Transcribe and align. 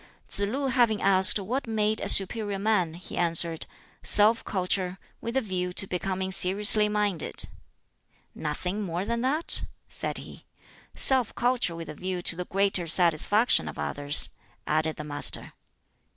Tsz 0.27 0.39
lu 0.47 0.65
having 0.69 0.99
asked 0.99 1.37
what 1.37 1.67
made 1.67 2.01
a 2.01 2.09
"superior 2.09 2.57
man," 2.57 2.95
he 2.95 3.15
answered, 3.17 3.67
"Self 4.01 4.43
culture, 4.43 4.97
with 5.21 5.37
a 5.37 5.41
view 5.41 5.71
to 5.73 5.85
becoming 5.85 6.31
seriously 6.31 6.89
minded." 6.89 7.43
"Nothing 8.33 8.81
more 8.81 9.05
than 9.05 9.21
that?" 9.21 9.63
said 9.87 10.17
he. 10.17 10.43
"Self 10.95 11.35
culture 11.35 11.75
with 11.75 11.87
a 11.87 11.93
view 11.93 12.23
to 12.23 12.35
the 12.35 12.45
greater 12.45 12.87
satisfaction 12.87 13.67
of 13.67 13.77
others," 13.77 14.29
added 14.65 14.95
the 14.95 15.03
Master. 15.03 15.53